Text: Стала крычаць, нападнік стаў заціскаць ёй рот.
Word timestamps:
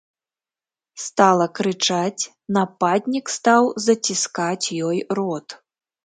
Стала 1.01 1.45
крычаць, 1.57 2.23
нападнік 2.57 3.25
стаў 3.33 3.63
заціскаць 3.85 4.67
ёй 4.87 4.97
рот. 5.21 5.47